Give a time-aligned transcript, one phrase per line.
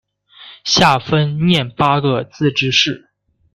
[0.63, 3.11] 下分廿八个自治市。